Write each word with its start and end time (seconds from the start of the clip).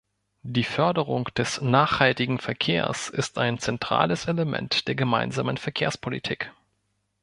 Die 0.41 0.63
Förderung 0.63 1.25
des 1.37 1.61
nachhaltigen 1.61 2.39
Verkehrs 2.39 3.07
ist 3.07 3.37
ein 3.37 3.59
zentrales 3.59 4.25
Element 4.25 4.87
der 4.87 4.95
gemeinsamen 4.95 5.57
Verkehrspolitik. 5.57 6.51